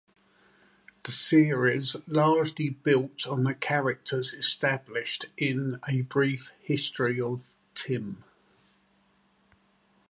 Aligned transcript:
The 1.03 1.11
series 1.11 1.95
largely 2.07 2.69
built 2.71 3.27
on 3.27 3.43
the 3.43 3.53
characters 3.53 4.33
established 4.33 5.27
in 5.37 5.79
"A 5.87 6.01
Brief 6.01 6.53
History 6.63 7.21
of 7.21 7.53
Tim". 7.75 8.23